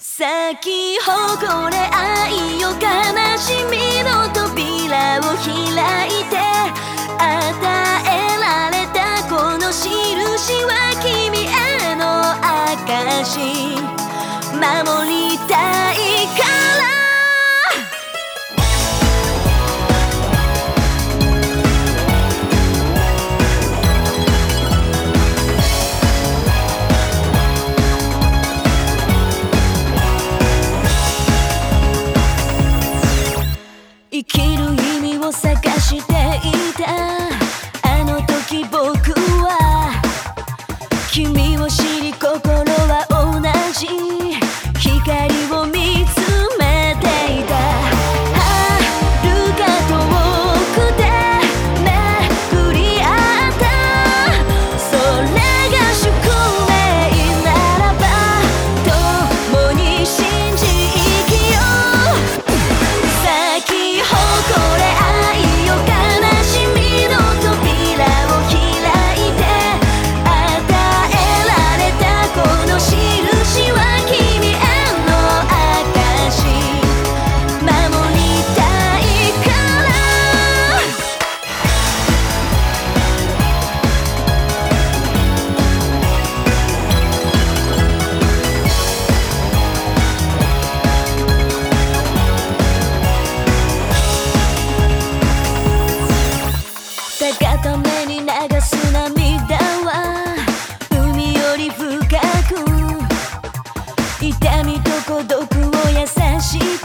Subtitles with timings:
[0.00, 0.24] 咲
[0.60, 2.78] き誇れ愛よ悲
[3.36, 6.38] しみの扉を開いて
[7.18, 7.26] 与
[8.06, 10.70] えられたこの印は
[11.02, 12.30] 君への
[12.78, 13.42] 証
[14.54, 15.67] 守りたい
[34.38, 34.77] きる
[105.24, 105.44] 毒を
[105.90, 106.06] 優
[106.40, 106.77] しく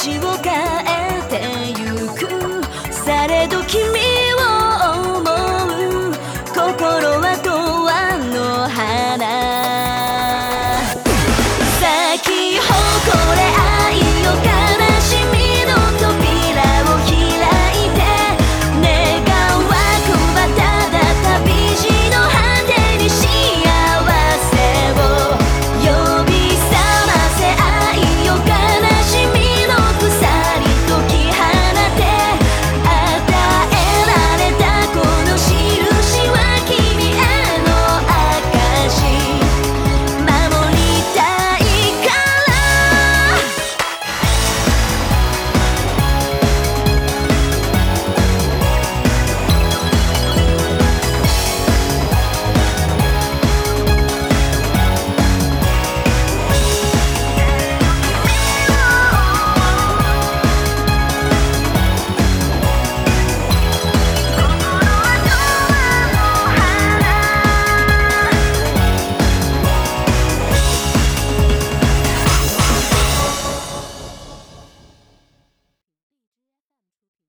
[0.00, 0.49] 口を